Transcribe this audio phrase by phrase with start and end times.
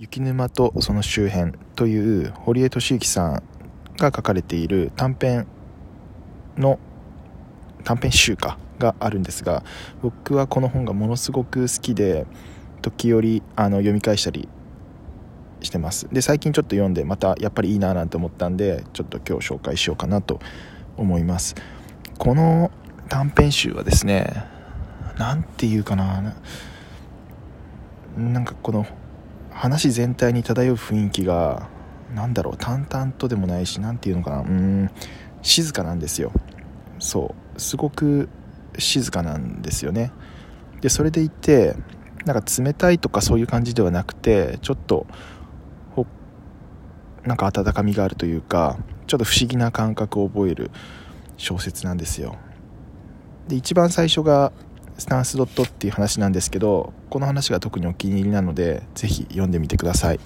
[0.00, 3.42] 雪沼とその周辺という堀江敏行さん
[3.98, 5.46] が書かれている短編
[6.56, 6.78] の
[7.84, 9.62] 短編集かがあるんですが
[10.00, 12.26] 僕はこの本がものすごく好きで
[12.80, 14.48] 時折あの読み返したり
[15.60, 16.08] してます。
[16.10, 20.40] で最近ちょっと読んでまたやっぱりいいななんて思ったんでちょっと今日紹介しようかなと
[20.96, 21.54] 思います。
[22.16, 22.70] この
[23.10, 24.46] 短編集はですね
[25.18, 26.34] 何て言うかな
[28.16, 28.86] なんかこの
[29.50, 31.68] 話全体に漂う雰囲気が
[32.14, 34.38] 何だろう淡々とでもないし何て言うのかな。
[34.40, 34.90] うん
[35.42, 36.32] 静かなんですよ。
[36.98, 37.60] そう。
[37.60, 38.28] すごく
[38.78, 40.12] 静かなんですよね。
[40.80, 41.76] でそれでいて
[42.24, 45.06] なんか冷たいとかそういう感じではなくてちょっと
[47.24, 50.70] なんか温かみがあるというかちょっと不思議な感覚を覚える
[51.36, 52.36] 小説なんですよ。
[53.48, 54.52] で一番最初が
[55.00, 60.20] スタンスドットっていう話なんですけどこの話が特にお気に入りなので是非読んでみてください。